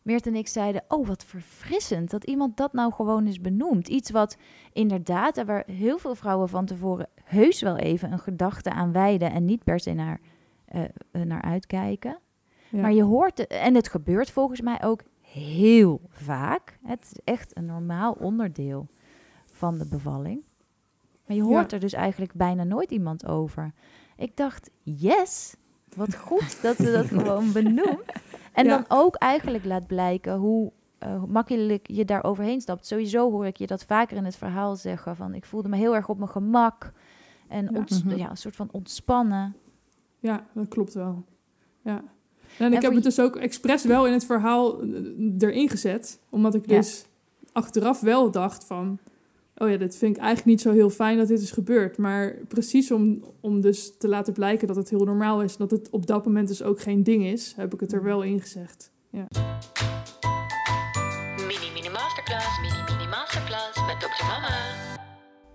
[0.02, 3.88] Meert en ik zeiden, oh wat verfrissend dat iemand dat nou gewoon eens benoemt.
[3.88, 4.36] Iets wat
[4.72, 9.44] inderdaad, waar heel veel vrouwen van tevoren heus wel even een gedachte aan wijden en
[9.44, 10.20] niet per se naar,
[10.64, 12.18] eh, eh, naar uitkijken.
[12.70, 12.80] ja.
[12.80, 16.78] Maar je hoort, en het gebeurt volgens mij ook heel vaak.
[16.84, 18.86] Het is echt een normaal onderdeel
[19.52, 20.42] van de bevalling.
[21.26, 21.76] Maar je hoort Ja.
[21.76, 23.72] er dus eigenlijk bijna nooit iemand over.
[24.16, 25.54] Ik dacht, yes,
[25.96, 28.02] wat goed dat ze dat gewoon benoemt.
[28.52, 28.76] En Ja.
[28.76, 32.86] dan ook eigenlijk laat blijken hoe eh, makkelijk je daar overheen stapt.
[32.86, 35.16] Sowieso hoor ik je dat vaker in het verhaal zeggen.
[35.16, 36.92] Van ik voelde me heel erg op mijn gemak.
[37.48, 37.84] En Ja.
[38.04, 38.16] Mhm.
[38.16, 39.56] ja, een soort van ontspannen.
[40.18, 41.24] Ja, dat klopt wel.
[41.82, 41.96] Ja.
[42.58, 44.88] En, En ik heb het dus ook expres wel in het verhaal eh,
[45.38, 46.20] erin gezet.
[46.30, 46.76] Omdat ik Ja.
[46.76, 47.04] dus
[47.52, 48.98] achteraf wel dacht van...
[49.62, 51.98] Oh ja, dit vind ik eigenlijk niet zo heel fijn dat dit is gebeurd.
[51.98, 55.56] Maar precies om, om dus te laten blijken dat het heel normaal is...
[55.56, 57.54] dat het op dat moment dus ook geen ding is...
[57.56, 58.92] heb ik het er wel in gezegd.
[59.10, 59.26] Ja.
[61.36, 64.26] Mini Mini Masterclass, Mini Mini Masterclass met Dr.
[64.26, 64.56] Mama.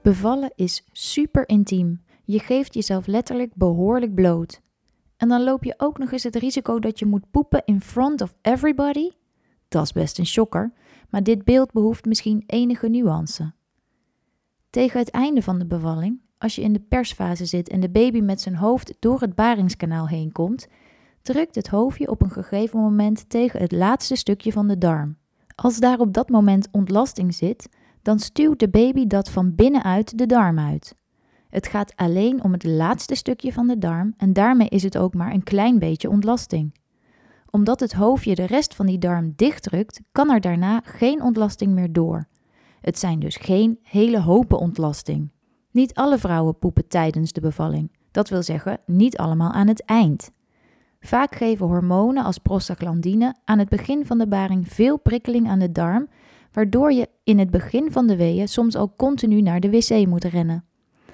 [0.01, 2.01] Bevallen is super intiem.
[2.25, 4.61] Je geeft jezelf letterlijk behoorlijk bloot.
[5.17, 8.21] En dan loop je ook nog eens het risico dat je moet poepen in front
[8.21, 9.09] of everybody.
[9.67, 10.73] Dat is best een shocker,
[11.09, 13.53] maar dit beeld behoeft misschien enige nuance.
[14.75, 18.19] Tegen het einde van de bevalling, als je in de persfase zit en de baby
[18.19, 20.67] met zijn hoofd door het baringskanaal heen komt,
[21.21, 25.17] drukt het hoofdje op een gegeven moment tegen het laatste stukje van de darm.
[25.55, 27.69] Als daar op dat moment ontlasting zit,
[28.01, 30.95] dan stuwt de baby dat van binnenuit de darm uit.
[31.49, 35.13] Het gaat alleen om het laatste stukje van de darm en daarmee is het ook
[35.13, 36.75] maar een klein beetje ontlasting.
[37.49, 41.93] Omdat het hoofdje de rest van die darm dichtdrukt, kan er daarna geen ontlasting meer
[41.93, 42.27] door.
[42.85, 45.29] Het zijn dus geen hele hopen ontlasting.
[45.71, 47.91] Niet alle vrouwen poepen tijdens de bevalling.
[48.11, 50.31] Dat wil zeggen, niet allemaal aan het eind.
[50.99, 55.71] Vaak geven hormonen als prostaglandine aan het begin van de baring veel prikkeling aan de
[55.71, 56.07] darm,
[56.51, 60.23] waardoor je in het begin van de weeën soms al continu naar de wc moet
[60.23, 60.65] rennen.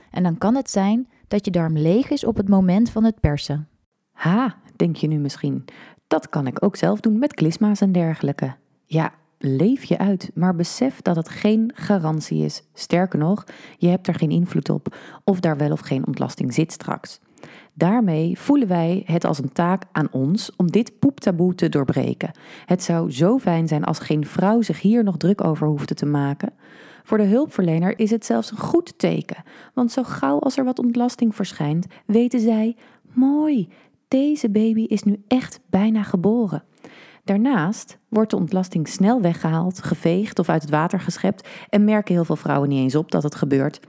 [0.09, 3.19] En dan kan het zijn dat je darm leeg is op het moment van het
[3.19, 3.67] persen.
[4.11, 5.65] Ha, denk je nu misschien.
[6.07, 8.55] Dat kan ik ook zelf doen met klisma's en dergelijke.
[8.85, 12.63] Ja, leef je uit, maar besef dat het geen garantie is.
[12.73, 13.43] Sterker nog,
[13.77, 17.19] je hebt er geen invloed op of daar wel of geen ontlasting zit straks.
[17.73, 22.31] Daarmee voelen wij het als een taak aan ons om dit poeptaboe te doorbreken.
[22.65, 26.05] Het zou zo fijn zijn als geen vrouw zich hier nog druk over hoefde te
[26.05, 26.53] maken.
[27.03, 30.79] Voor de hulpverlener is het zelfs een goed teken, want zo gauw als er wat
[30.79, 32.75] ontlasting verschijnt, weten zij:
[33.13, 33.69] mooi,
[34.07, 36.63] deze baby is nu echt bijna geboren.
[37.23, 42.25] Daarnaast wordt de ontlasting snel weggehaald, geveegd of uit het water geschept en merken heel
[42.25, 43.79] veel vrouwen niet eens op dat het gebeurt.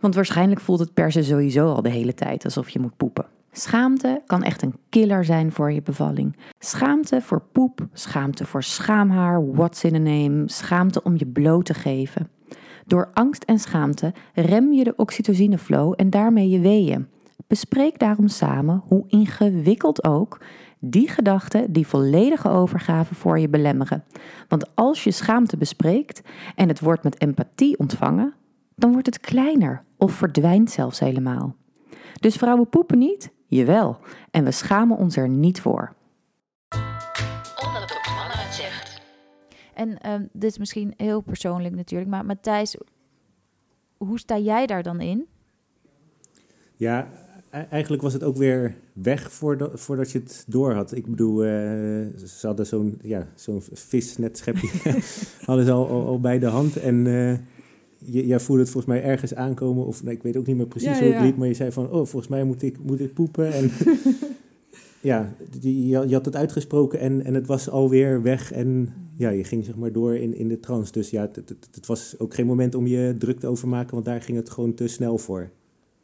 [0.00, 3.26] Want waarschijnlijk voelt het persen sowieso al de hele tijd alsof je moet poepen.
[3.52, 6.36] Schaamte kan echt een killer zijn voor je bevalling.
[6.58, 11.74] Schaamte voor poep, schaamte voor schaamhaar, what's in a name, schaamte om je bloot te
[11.74, 12.30] geven.
[12.86, 17.08] Door angst en schaamte rem je de oxytocineflow en daarmee je weeën.
[17.46, 20.40] Bespreek daarom samen, hoe ingewikkeld ook,
[20.90, 24.04] die gedachten die volledige overgave voor je belemmeren.
[24.48, 26.22] Want als je schaamte bespreekt
[26.54, 28.34] en het wordt met empathie ontvangen,
[28.74, 31.56] dan wordt het kleiner of verdwijnt zelfs helemaal.
[32.20, 33.32] Dus vrouwen poepen niet?
[33.46, 33.98] Jawel.
[34.30, 35.94] En we schamen ons er niet voor.
[37.66, 39.02] Omdat de mannen het zegt.
[39.74, 42.76] En ehm, dit is misschien heel persoonlijk natuurlijk, maar Matthijs,
[43.96, 45.26] hoe sta jij daar dan in?
[46.76, 47.08] Ja,
[47.54, 50.94] eigenlijk was het ook weer weg voordat, voordat je het door had.
[50.94, 51.50] Ik bedoel, eh,
[52.26, 54.68] ze hadden zo'n ja, zo'n visnetschepje
[55.46, 56.76] hadden ze al, al, al bij de hand.
[56.76, 57.38] En eh,
[57.98, 59.86] je, jij voelde het volgens mij ergens aankomen.
[59.86, 61.22] Of nee, ik weet ook niet meer precies Ja, hoe het ja.
[61.22, 61.36] liep.
[61.36, 63.52] Maar je zei van, oh, volgens mij moet ik, moet ik poepen.
[63.52, 63.70] En
[65.00, 68.52] ja, die, je, je had het uitgesproken en, en het was alweer weg.
[68.52, 70.92] En ja, je ging zeg maar door in, in de trance.
[70.92, 73.94] Dus ja, het, het, het was ook geen moment om je druk te overmaken.
[73.94, 75.50] Want daar ging het gewoon te snel voor.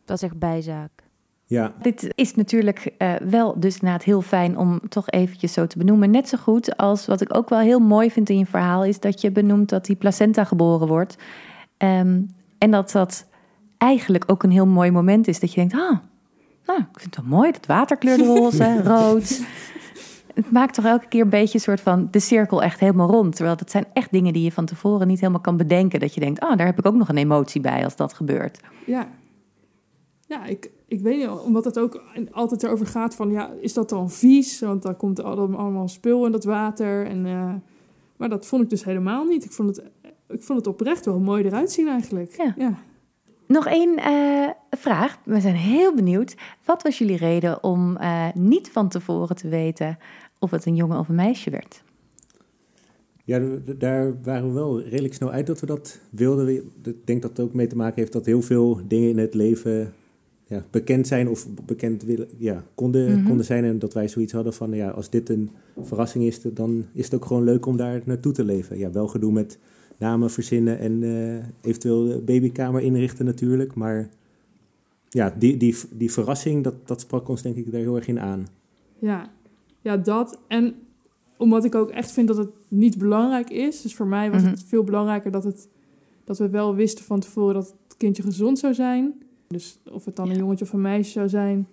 [0.05, 1.10] Dat is echt bijzaak.
[1.51, 5.79] Ja, Dit is natuurlijk eh, wel dus inderdaad heel fijn om toch eventjes zo te
[5.79, 6.11] benoemen.
[6.11, 8.85] Net zo goed als wat ik ook wel heel mooi vind in je verhaal...
[8.85, 11.17] is dat je benoemt dat die placenta geboren wordt.
[11.77, 12.21] Ehm,
[12.59, 13.27] en dat dat
[13.79, 15.41] eigenlijk ook een heel mooi moment is.
[15.41, 15.99] Dat je denkt, ah,
[16.67, 17.53] nou, ik vind het wel mooi.
[17.53, 19.41] Dat waterkleurde roze, rood.
[20.35, 23.37] Het maakt toch elke keer een beetje een soort van de cirkel echt helemaal rond.
[23.37, 26.01] Terwijl dat zijn echt dingen die je van tevoren niet helemaal kan bedenken.
[26.01, 28.61] Dat je denkt, ah, daar heb ik ook nog een emotie bij als dat gebeurt.
[28.87, 29.09] Ja.
[30.27, 33.89] Ja, ik, ik weet niet, omdat het ook altijd erover gaat van, ja, is dat
[33.89, 34.61] dan vies?
[34.61, 37.07] Want dan komt er al- allemaal spul in dat water.
[37.07, 37.55] En, eh,
[38.17, 39.45] maar dat vond ik dus helemaal niet.
[39.45, 39.85] Ik vond het,
[40.29, 42.37] ik vond het oprecht wel mooi eruit zien eigenlijk.
[42.37, 42.55] Ja.
[42.57, 42.79] ja.
[43.47, 45.19] Nog één eh, vraag.
[45.25, 46.37] We zijn heel benieuwd.
[46.65, 49.99] Wat was jullie reden om eh, niet van tevoren te weten
[50.39, 51.83] of het een jongen of een meisje werd?
[53.25, 53.41] Ja,
[53.79, 56.45] daar waren we wel redelijk snel uit dat we dat wilden.
[56.47, 59.19] We- Ik denk dat het ook mee te maken heeft dat heel veel dingen in
[59.19, 59.93] het leven
[60.51, 63.27] ja, bekend zijn of bekend willen, ja, konden, Mhm.
[63.27, 63.65] konden zijn.
[63.65, 65.51] En dat wij zoiets hadden van, ja, als dit een
[65.83, 68.79] verrassing is, dan is het ook gewoon leuk om daar naartoe te leven.
[68.79, 69.59] Ja, wel gedoe met
[69.99, 73.75] namen verzinnen en eh, eventueel de babykamer inrichten natuurlijk.
[73.75, 74.09] Maar
[75.09, 78.21] ja, die, die, die verrassing, dat, dat sprak ons denk ik daar heel erg in
[78.21, 78.47] aan.
[78.99, 79.31] Ja.
[79.81, 80.39] ja, dat.
[80.49, 80.75] En
[81.37, 83.83] omdat ik ook echt vind dat het niet belangrijk is.
[83.83, 84.51] Dus voor mij was Mhm.
[84.51, 85.69] het veel belangrijker dat, het,
[86.25, 89.15] dat we wel wisten van tevoren dat het kindje gezond zou zijn.
[89.55, 91.69] Dus of het dan een jongetje of een meisje zou zijn,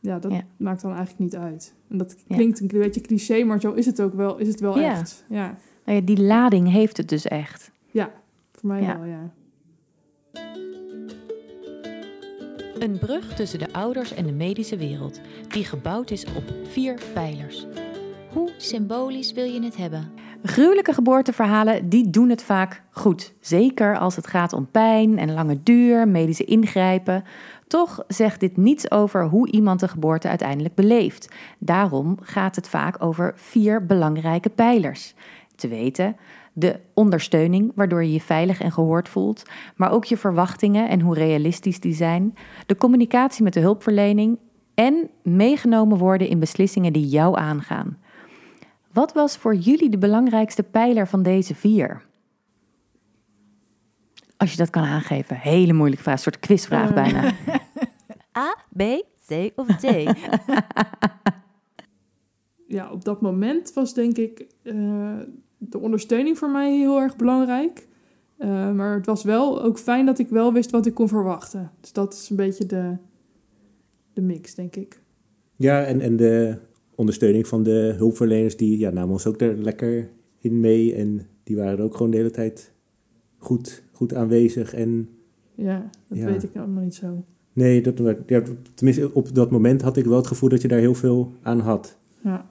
[0.00, 0.42] ja, dat Ja.
[0.56, 1.74] maakt dan eigenlijk niet uit.
[1.88, 2.34] En dat Ja.
[2.36, 4.90] klinkt een beetje cliché, maar zo is het ook wel, is het wel Ja.
[4.98, 5.24] echt.
[5.28, 5.58] Ja.
[5.84, 7.70] Nou ja, die lading heeft het dus echt.
[7.90, 8.12] ja,
[8.52, 8.98] voor mij Ja.
[8.98, 9.32] wel, ja.
[12.78, 17.66] Een brug tussen de ouders en de medische wereld, die gebouwd is op vier pijlers.
[18.32, 20.10] Hoe symbolisch wil je het hebben?
[20.44, 23.34] Gruwelijke geboorteverhalen, die doen het vaak goed.
[23.40, 27.24] Zeker als het gaat om pijn en lange duur, medische ingrijpen.
[27.66, 31.32] Toch zegt dit niets over hoe iemand de geboorte uiteindelijk beleeft.
[31.58, 35.14] Daarom gaat het vaak over vier belangrijke pijlers.
[35.54, 36.16] Te weten,
[36.52, 39.42] de ondersteuning, waardoor je je veilig en gehoord voelt,
[39.76, 42.34] maar ook je verwachtingen en hoe realistisch die zijn,
[42.66, 44.38] de communicatie met de hulpverlening
[44.74, 47.96] en meegenomen worden in beslissingen die jou aangaan.
[48.92, 52.02] Wat was voor jullie de belangrijkste pijler van deze vier?
[54.36, 55.36] Als je dat kan aangeven.
[55.36, 57.24] Hele moeilijke vraag, een soort quizvraag bijna.
[58.38, 58.82] A, B,
[59.26, 59.82] C of D?
[62.76, 65.18] ja, op dat moment was denk ik eh,
[65.58, 67.88] de ondersteuning voor mij heel erg belangrijk.
[68.36, 71.70] Eh, maar het was wel ook fijn dat ik wel wist wat ik kon verwachten.
[71.80, 72.96] Dus dat is een beetje de,
[74.12, 75.00] de mix, denk ik.
[75.56, 76.58] Ja, en, en de
[76.94, 80.94] ondersteuning van de hulpverleners, die ja, namen ons ook er lekker in mee.
[80.94, 82.72] En die waren er ook gewoon de hele tijd
[83.38, 84.74] goed, goed aanwezig.
[84.74, 85.08] En
[85.54, 86.26] Ja, dat Ja.
[86.26, 87.24] weet ik allemaal niet zo.
[87.52, 88.42] Nee, dat, ja,
[88.74, 91.60] tenminste op dat moment had ik wel het gevoel dat je daar heel veel aan
[91.60, 91.98] had.
[92.22, 92.50] Ja.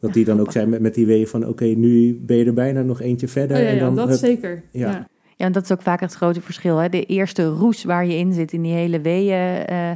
[0.00, 1.46] Dat die dan ook zei met, met die weeën van...
[1.48, 3.56] oké, nu ben je er bijna nog eentje verder.
[3.56, 4.62] Oh, ja, en ja, dan, dat zeker.
[4.72, 4.90] ja.
[4.90, 5.08] Ja.
[5.36, 6.76] Ja, en dat is ook vaak het grote verschil.
[6.76, 6.88] Hè?
[6.88, 9.90] De eerste roes waar je in zit, in die hele weeën, eh,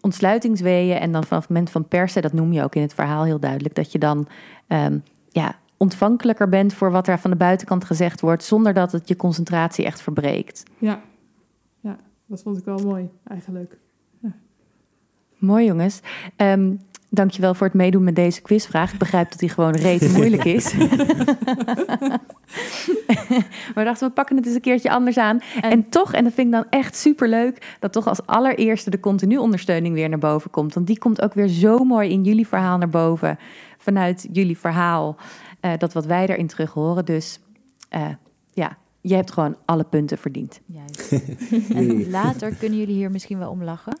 [0.00, 0.98] ontsluitingsweeën.
[0.98, 3.40] En dan vanaf het moment van persen, dat noem je ook in het verhaal heel
[3.40, 4.28] duidelijk, dat je dan
[4.66, 9.08] ehm, ja, ontvankelijker bent voor wat er van de buitenkant gezegd wordt, zonder dat het
[9.08, 10.62] je concentratie echt verbreekt.
[10.78, 11.00] Ja.
[11.80, 13.78] ja, dat vond ik wel mooi eigenlijk.
[15.40, 16.00] Mooi jongens.
[16.36, 16.72] Ehm
[17.10, 18.92] dankjewel voor het meedoen met deze quizvraag.
[18.92, 20.74] Ik begrijp dat die gewoon reet moeilijk is.
[20.76, 22.20] maar
[23.74, 25.40] we dachten, we pakken het eens een keertje anders aan.
[25.60, 27.76] En, toch, en dat vind ik dan echt superleuk...
[27.80, 30.74] dat toch als allereerste de continu ondersteuning weer naar boven komt.
[30.74, 33.38] Want die komt ook weer zo mooi in jullie verhaal naar boven.
[33.78, 35.16] Vanuit jullie verhaal.
[35.60, 37.04] eh, dat wat wij erin terug horen.
[37.04, 37.40] Dus
[37.88, 38.08] eh,
[38.52, 40.60] ja, je hebt gewoon alle punten verdiend.
[40.66, 41.12] Juist.
[41.74, 43.98] En later kunnen jullie hier misschien wel om lachen.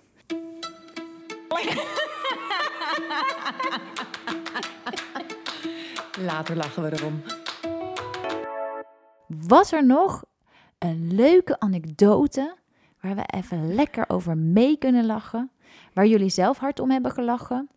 [6.26, 7.20] Later lachen we erom.
[9.46, 10.24] Was er nog
[10.78, 12.56] een leuke anekdote
[13.00, 15.50] waar we even lekker over mee kunnen lachen?
[15.92, 17.68] Waar jullie zelf hard om hebben gelachen?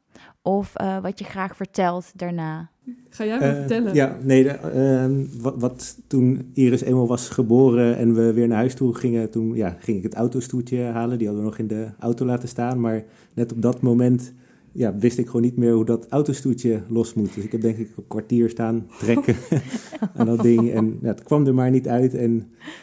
[0.41, 2.69] Of eh, wat je graag vertelt daarna?
[3.09, 3.93] Ga jij maar Eh, vertellen?
[3.93, 8.57] Ja, nee, de, ehm, wat, wat toen Iris eenmaal was geboren en we weer naar
[8.57, 11.17] huis toe gingen, toen ja, ging ik het autostoeltje halen.
[11.17, 12.79] Die hadden we nog in de auto laten staan.
[12.79, 14.33] Maar net op dat moment
[14.73, 17.33] ja, wist ik gewoon niet meer hoe dat autostoeltje los moet.
[17.35, 19.35] Dus ik heb denk ik een kwartier staan trekken
[20.15, 20.71] aan dat ding.
[20.71, 22.13] En ja, het kwam er maar niet uit.
[22.13, 22.35] En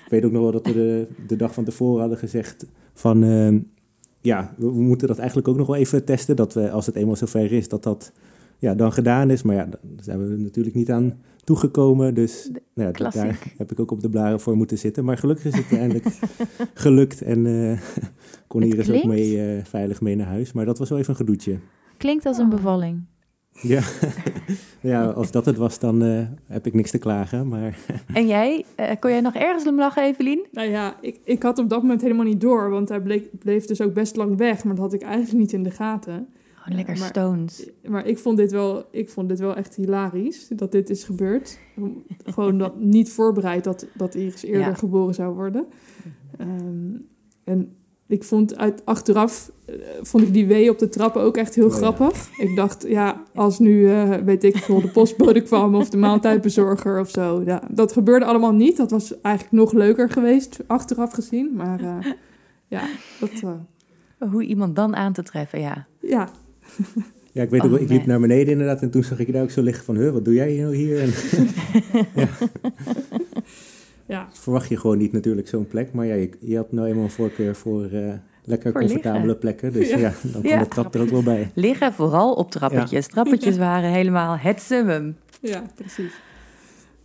[0.05, 3.22] ik weet ook nog wel dat we de, de dag van tevoren hadden gezegd van...
[3.22, 3.59] ehm,
[4.20, 6.37] ja, we, we moeten dat eigenlijk ook nog wel even testen.
[6.37, 8.12] Dat we, als het eenmaal zover is, dat dat
[8.59, 9.42] ja, dan gedaan is.
[9.42, 12.14] Maar ja, daar zijn we natuurlijk niet aan toegekomen.
[12.14, 15.05] Dus nou ja, daar heb ik ook op de blaren voor moeten zitten.
[15.05, 16.07] Maar gelukkig is het uiteindelijk
[16.74, 17.22] gelukt.
[17.22, 17.81] En eh
[18.46, 20.53] kon Iris ook mee, eh, veilig mee naar huis.
[20.53, 21.59] Maar dat was wel even een gedoetje.
[22.00, 23.04] Klinkt als een bevalling.
[23.52, 23.80] Ja,
[24.80, 27.48] ja als dat het was, dan eh, heb ik niks te klagen.
[27.48, 27.78] Maar
[28.14, 30.46] En jij, eh, kon jij nog ergens om lachen, Evelien?
[30.52, 33.64] Nou ja, ik, ik had op dat moment helemaal niet door, want hij bleek, bleef
[33.66, 36.28] dus ook best lang weg, maar dat had ik eigenlijk niet in de gaten.
[36.68, 37.70] Oh, lekker maar- stones.
[37.88, 41.58] Maar ik vond dit wel, ik vond dit wel echt hilarisch dat dit is gebeurd.
[42.24, 44.74] Gewoon dat, niet voorbereid dat, dat Iris eerder Ja.
[44.74, 45.66] geboren zou worden.
[46.38, 46.94] Ehm,
[47.44, 47.74] en
[48.11, 51.64] ik vond uit, achteraf, eh, vond ik die wee op de trappen ook echt heel
[51.64, 51.77] Oh ja.
[51.77, 52.29] grappig.
[52.38, 57.01] Ik dacht, ja, als nu, eh, weet ik veel, de postbode kwam of de maaltijdbezorger
[57.01, 57.42] of zo.
[57.44, 58.77] Ja, dat gebeurde allemaal niet.
[58.77, 61.51] Dat was eigenlijk nog leuker geweest, achteraf gezien.
[61.57, 62.12] Maar eh,
[62.68, 62.83] ja,
[63.20, 63.31] dat,
[64.31, 65.87] Hoe iemand dan aan te treffen, ja.
[66.01, 66.29] ja,
[67.33, 68.09] ja, ik weet ook Oh, wel, ik liep man.
[68.09, 68.83] naar beneden inderdaad.
[68.83, 70.75] En toen zag ik je daar ook zo liggen van, huh, wat doe jij nou
[70.77, 71.01] hier?
[71.01, 71.09] En
[72.14, 72.29] ja.
[74.33, 75.92] Verwacht je gewoon niet natuurlijk zo'n plek.
[75.92, 78.12] Maar ja, je, je had nou eenmaal een voorkeur voor eh,
[78.44, 79.38] lekker Voor comfortabele liggen.
[79.38, 79.73] plekken.
[79.73, 79.99] Dus Ja.
[79.99, 80.59] ja, dan Ja.
[80.59, 81.51] de trap er ook wel bij.
[81.55, 83.07] Liggen vooral op trappetjes.
[83.07, 85.16] Trappetjes waren helemaal het summum.
[85.40, 86.12] ja, precies.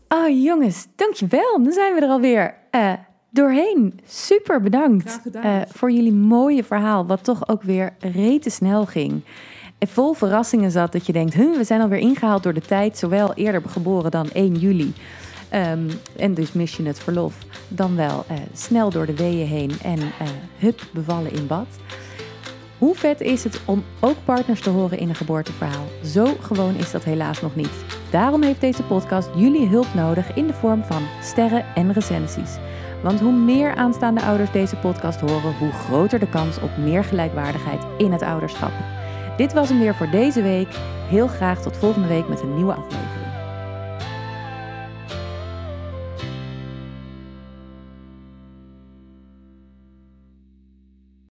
[0.09, 1.63] Oh jongens, dankjewel.
[1.63, 2.93] Dan zijn we er alweer eh,
[3.29, 3.99] doorheen.
[4.05, 9.21] Super bedankt eh, voor jullie mooie verhaal, wat toch ook weer rete snel ging.
[9.77, 12.97] En vol verrassingen zat dat je denkt, huh, we zijn alweer ingehaald door de tijd,
[12.97, 14.93] zowel eerder geboren dan 1 juli.
[15.55, 17.35] Ehm, en dus mis je het verlof.
[17.67, 21.67] Dan wel eh, snel door de weeën heen en eh, hup, bevallen in bad.
[22.77, 25.85] Hoe vet is het om ook partners te horen in een geboorteverhaal?
[26.03, 27.85] Zo gewoon is dat helaas nog niet.
[28.11, 32.57] Daarom heeft deze podcast jullie hulp nodig in de vorm van sterren en recensies.
[33.03, 37.83] Want hoe meer aanstaande ouders deze podcast horen, hoe groter de kans op meer gelijkwaardigheid
[37.97, 38.71] in het ouderschap.
[39.37, 40.69] Dit was hem weer voor deze week.
[41.09, 43.14] Heel graag tot volgende week met een nieuwe aflevering.